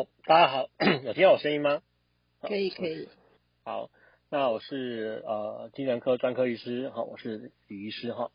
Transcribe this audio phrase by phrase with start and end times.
[0.00, 0.70] 好，大家好，
[1.04, 1.82] 有听到我声音吗？
[2.40, 3.06] 可以可以。
[3.64, 3.90] 好，
[4.30, 8.30] 那我是呃精神科专科医师，好，我是李医师哈。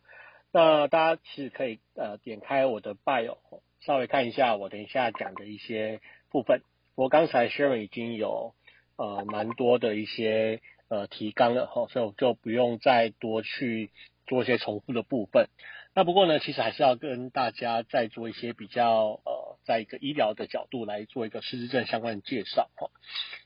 [0.52, 3.38] 那大家其实可以呃点开我的 bio，
[3.80, 6.62] 稍微看一下我等一下讲的一些部分。
[6.94, 8.54] 我刚才 Sharon 已经有
[8.96, 13.90] 呃蛮多的一些呃提纲了哈，所以我就不用再多去
[14.28, 15.50] 做一些重复的部分。
[15.98, 22.92] 那不过呢，其实还是要跟大家再做一些比较呃，在一个医疗的角度来做一个失智症相关的介绍哈。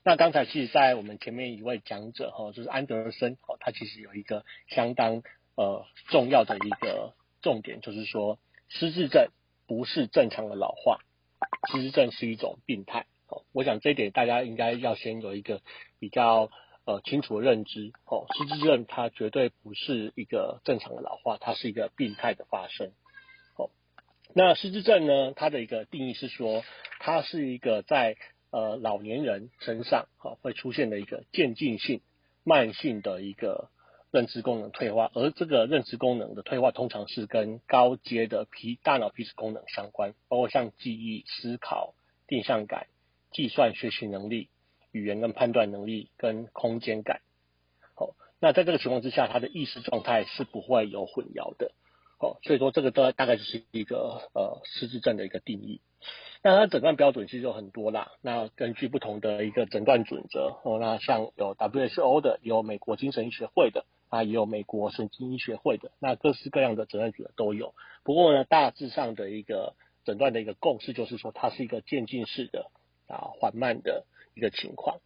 [0.02, 5.22] 那刚才其实，在我们前面一位讲者哈，就是安德森哈，他其实有一个相当
[5.54, 9.28] 呃重要的一个重点，就是说失智症
[9.68, 10.98] 不是正常的老化，
[11.70, 13.06] 失智症是一种病态。
[13.28, 15.62] 哦，我想这一点大家应该要先有一个
[16.00, 16.50] 比较。
[16.90, 22.90] 呃，清楚的认知哦，失智症它绝对不是一个正常的老化，它是一个病态的发生。
[23.54, 23.70] 哦，
[24.34, 26.64] 那失智症呢，它的一个定义是说，
[26.98, 28.16] 它是一个在
[28.50, 32.00] 呃老年人身上哈会出现的一个渐进性、
[32.42, 33.70] 慢性的一个
[34.10, 41.94] 认知功能退化，而这个认知功能的退化通常是跟高阶的皮大脑皮质功能相关，包括像记忆、思考、
[42.26, 42.88] 定向感、
[43.30, 44.48] 计算、学习能力。
[44.92, 47.20] 语言跟判断能力跟空间感，
[47.94, 51.72] 好，那在这个情况之下，他的意识状态是不会有混淆的，
[52.18, 55.80] 哦，所以说这个大大概就是一个呃失智症的一个定义。
[56.42, 67.74] 那它诊断标准其实有很多啦，那根据不同的一个诊断准则，哦，那像有 WHO 的，有美国精神医学会的，啊，也有美国神经医学会的，那各式各样的诊断准则都有。
[68.04, 69.74] 不过呢，大致上的一个
[70.06, 72.70] 诊断的一个共识就是说，它是一个渐进式的
[73.06, 74.06] 啊缓慢的。
[74.40, 75.00] 一个情况，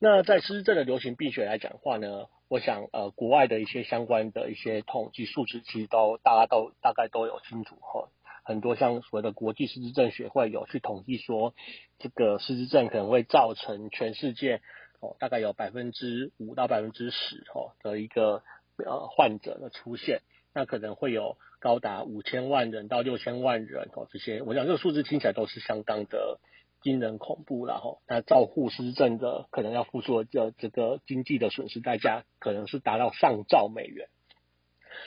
[0.00, 8.08] 那在失智症的流行病学来讲话呢，我想呃国外的一些相关的一些统计数字，其实都大家都大概都有清楚哈。
[8.42, 11.54] 很多像所谓的国际失智症学会有去统计说，
[12.00, 14.60] 这个失智症可能会造成全世界
[14.98, 18.42] 哦大概有百分之五到百分之十哦的一个
[18.84, 26.40] 呃患者的出现，那可能会有高达五千万人到六千万人哦这些，我想这个数字听起来都是相当的。
[26.88, 34.08] 惊人恐怖然后那照护失症的可能要付出的这这个经济的损失代价，可能是达到上兆美元。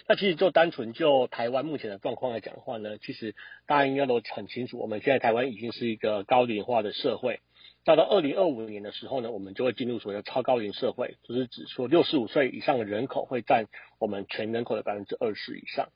[0.07, 7.39] 那其实就单纯就台湾目前的状况来讲的话呢，其实大家应该都很清楚，我们现在台湾已经是一个高龄化的社会。
[7.83, 13.65] 到到二零二五年的时候呢，我们就会进入所谓的超高龄社会，就是指说六十五岁以上的人口会占
[13.99, 15.89] 我们全人口的百分之二十以上。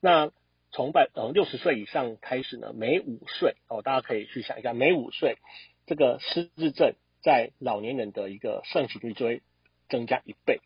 [0.00, 0.30] 那
[0.70, 5.38] 从百呃六十岁以上开始呢，每五岁哦，大家可以去想一下，每五岁
[5.86, 9.42] 这个失智症在老年人的一个盛行率就会
[9.88, 10.60] 增加一倍，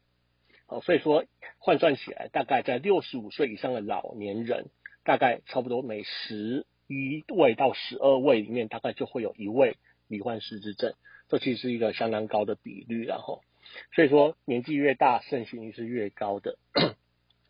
[0.66, 1.24] 哦，所以说
[1.58, 4.70] 换算起来，大概在六十五岁以上的老年人，
[5.04, 9.76] 大概差不多每十一位到十二位里面，大概就会有一位
[10.08, 10.94] 罹患失智症，
[11.28, 13.42] 这其实是一个相当高的比率，然后，
[13.94, 16.58] 所以说年纪越大，盛行率是越高的。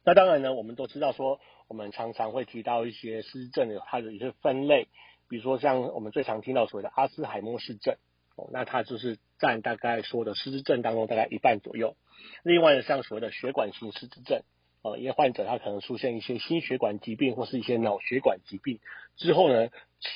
[0.04, 1.40] 那当然呢，我们都知道说。
[1.68, 4.88] 我们常常会提到一些失智症的它的一些分类，
[5.26, 7.96] 比如说像我们最常听到所谓的阿兹海默氏症，
[8.36, 11.96] 哦，那它就是占大概说的失智症当中大概一半左右。
[12.42, 14.42] 另外呢，像所谓的血管型失智症，
[14.82, 18.80] 呃，因为患者他可能出现一些心血管疾病或是一些脑血管疾病
[19.16, 19.70] 之后呢，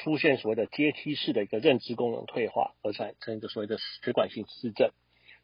[0.04, 4.90] 出现所谓的阶梯式的一个认知功能退化，而产生一个所谓的血管型失智症。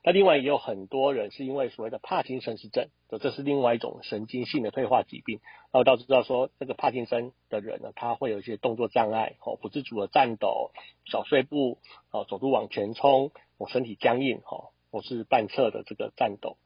[0.04, 2.88] 那另外也有很多人是因为所谓的帕金森氏症，
[3.20, 5.38] 这是另外一种神经性的退化疾病。
[5.70, 10.72] 然后导致到说这个帕金森的人呢，他会有一些动作障碍，哦，不自主的颤抖、
[11.04, 11.78] 小碎步，
[12.10, 16.56] 哦，走路往前冲，我身体僵硬，哈，或是半侧的这个颤抖，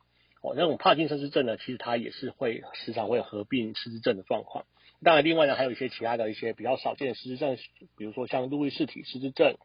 [0.40, 4.64] 哦，那种帕金森氏症呢，其实它也是会时常会合并失智症的状况。
[5.04, 7.58] 当然，另外呢还有一些其他的一些比较少见的失智症，
[7.98, 9.58] 比如说像路易氏体失智症，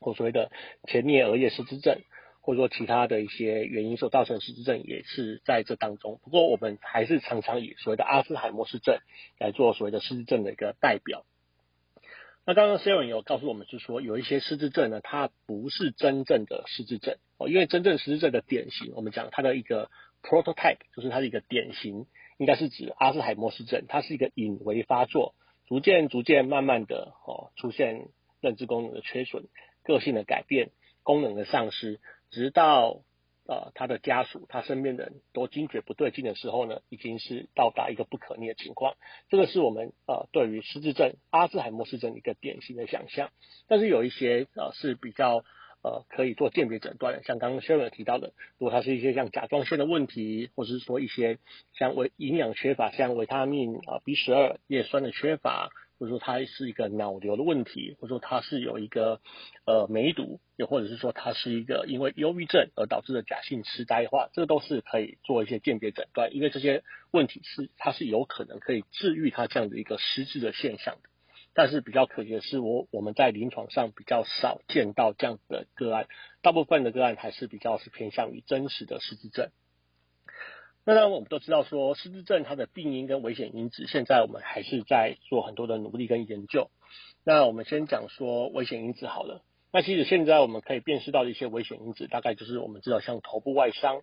[0.00, 0.50] 或所谓的
[0.88, 2.00] 前颞额叶失智症。
[2.50, 8.98] 或者说其他的一些原因所造成的失智症也是在这当中，不过我们还是常常以所谓的阿兹海默氏症
[9.38, 11.24] 来做所谓的失智症的一个代表。
[12.44, 19.88] 那刚刚 Sharon 有告诉我们，是说有一些失智症呢，它不是真正的失智症哦，因为真正失智症的典型，我们讲它的一个
[20.24, 25.36] prototype，就是它的一个典型，应该是指阿兹海默氏症，它是一个隐微发作，
[25.68, 28.08] 逐渐逐渐慢慢的哦出现
[28.40, 29.44] 认知功能的缺损、
[29.84, 30.70] 个性的改变、
[31.04, 32.00] 功能的丧失。
[32.30, 33.02] 直到
[33.46, 38.94] 呃他的家属、他身边人都惊觉不对劲的时候呢，已经是到达一个不可逆的情况。
[39.28, 43.30] 这个是我们呃对于失智症、阿兹海默氏症一个典型的想象。
[43.66, 45.44] 但是有一些呃是比较
[45.82, 51.38] 呃可以做鉴别诊断的，像刚刚 Sharon 提到的，如果它是一些像甲状腺的问题，或者是说一些
[51.72, 55.70] 像维营养缺乏，像维他命啊 B 十二叶酸的缺乏，
[56.00, 59.20] 或者说它是一个脑瘤的问题，或者说它是有一个
[59.66, 71.10] 呃梅毒，又或者是说它是一个因为忧郁症而导致的假性痴呆的话，这个都是可以做一些鉴别诊断，因为这些问题是它是有可能可以治愈它这样的一个失智的现象的。
[71.52, 76.06] 但是比较可惜的是，我我们在临床上比较少见到这样的个案，
[76.40, 79.50] 大部分的个案还是比较是偏向于真实的失智症。
[80.90, 86.68] 那当然，我们都知道说失智症它的病因跟危险因子，现在我们还是在做很多的努力跟研究。
[87.22, 89.44] 那我们先讲说危险因子好了。
[89.72, 94.02] 那其实现在我们可以辨识到的一些危险因子，大概就是我们知道像头部外伤，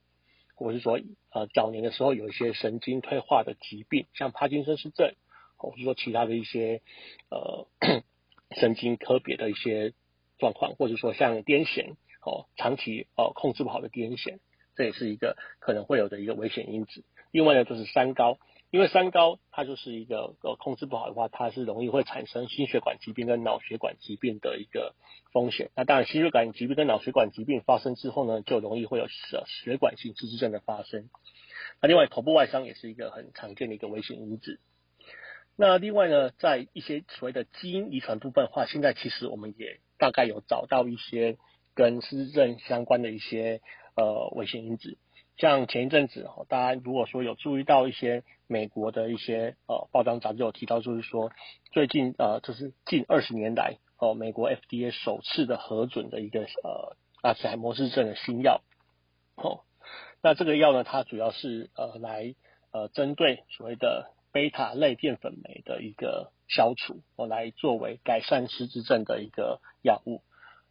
[0.56, 0.98] 或者是说
[1.34, 5.14] 呃早年的时候有一些神经退化的疾病，像帕金森氏症，
[5.58, 6.82] 或者说其他的一些
[7.30, 7.68] 呃
[8.56, 9.92] 神经科别的一些
[10.38, 14.40] 状况，或者说像癫痫哦，长期哦控制不好的癫痫。
[14.78, 17.04] 这也是一个可能会有的一个危险因子。
[17.32, 18.38] 另外呢，就是三高，
[18.70, 24.96] 因为三高它就是一个呃控制不好的话，它是容易会产生心血管疾病跟脑血管疾病的一个
[25.34, 25.70] 风险。
[25.76, 31.10] 那当然，心血管疾病跟脑血管疾病发生之后呢，就容易会有血血管性失智症的发生。
[31.82, 34.60] 那另外，头部外伤也是一个很常见的一个危险因子。
[35.58, 41.38] 那另外呢，在一些所谓的基因遗传部分的话，现在其实我们也大概有找到一些
[41.76, 43.60] 跟失智症相关的一些。
[43.98, 45.00] 呃，危险因子，
[45.38, 51.32] 像前一阵子哈，大家如果说有注意到一些美国的一些呃报章杂志有提到，就是说
[51.72, 58.62] 最近呃，就是近二十年来哦，美国 FDA 首次的核准的一个呃阿兹海默氏症的新药
[59.36, 59.62] 哦，
[60.22, 62.36] 那这个药呢，它主要是呃来
[62.72, 70.22] 呃针对所谓的贝塔类淀粉酶的一个消除，哦来作为改善失智症的一个药物，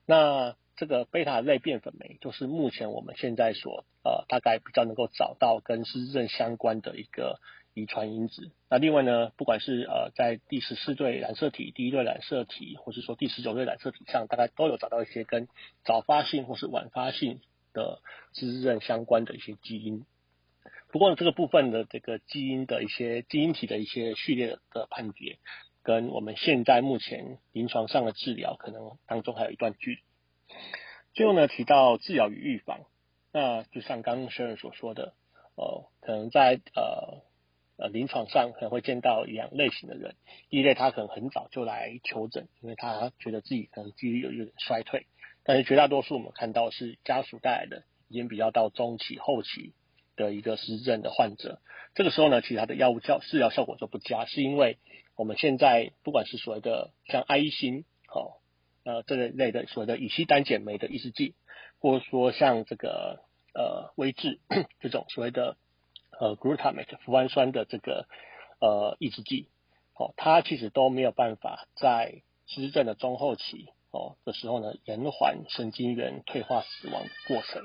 [0.07, 0.55] 那。
[0.77, 7.41] 这个贝塔类淀粉酶就是目前我们现在所呃大概比较能够找到跟失智症相关的一个
[7.73, 8.53] 遗传因子。
[8.69, 15.49] 那另外呢，不管是呃在第十四对染色体、第一对染色体，或是说第十九对染色体上，大概都有找到一些跟
[15.85, 17.41] 早发性或是晚发性
[17.73, 18.01] 的
[18.35, 20.05] 失智症相关的一些基因。
[20.93, 25.39] 不过这个部分的这个基因的一些基因体的一些序列的判别，
[25.83, 30.01] 跟我们现在目前临床上的治疗可能当中还有一段距离。
[31.13, 32.81] 最后呢，提到治疗与预防，
[33.33, 35.15] 那就像刚刚 Sharon 所说的，
[35.57, 37.23] 呃，可能在呃
[37.79, 40.15] 呃临床上可能会见到两类型的人，
[40.51, 45.07] 一类他可能很早就来求诊，因为他觉得自己可能记忆有有点衰退，
[45.43, 49.73] 但是绝大多数我们看到是家属带来的，已经比较到中期后期
[50.17, 51.61] 的一个失智的患者，
[51.95, 54.77] 这个时候呢，其他的药物效治疗效果就不佳，是因为
[55.17, 58.43] 我们现在不管是所谓的像爱心，好。
[58.87, 61.35] 呃，这个类的所谓的乙烯胆碱酶的抑制剂，
[61.81, 63.19] 或者说像这个
[63.53, 64.39] 呃微制
[64.79, 65.57] 这种所谓的
[66.21, 68.07] 呃 glutamate 脯氨酸的这个
[68.61, 69.49] 呃抑制剂，
[69.97, 77.65] 哦，它其实都没有办法在失智症的中后期哦的时候呢延缓神经元退化死亡的过程。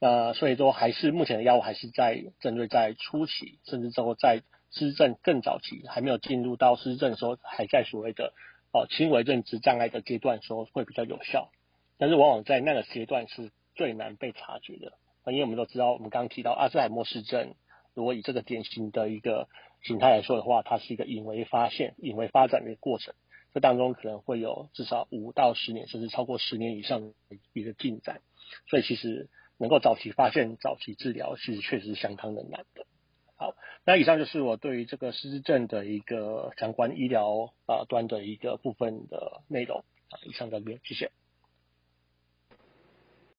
[0.00, 4.42] 那所以说，还是目前的药物还是在针对在初期，甚至之后在
[4.72, 8.32] 失智症更早期还没有进入到失智症的时候，还在所谓的。
[8.72, 11.50] 哦，轻微认知障碍的阶段时候会比较有效，
[11.98, 14.94] 但是往往在那个阶段是最难被察觉的。
[15.26, 17.54] 因为我们都知道，我们刚刚提到阿兹海默氏症，
[17.94, 19.46] 如果以这个典型的一个
[19.82, 23.14] 形态来说的话，它是一个隐微发现、隐微发展的过程，
[23.54, 27.14] 这当中可能会有至少五到十年，甚至超过十年以上的
[27.52, 28.20] 一个进展。
[28.68, 32.86] 所以其实能够早期发现、早期治疗，其实确实相当的难的。
[33.84, 41.10] 那以上就是我对于这个失智症的一个相关医疗啊端的一个部分的内容啊，以上这边，谢谢。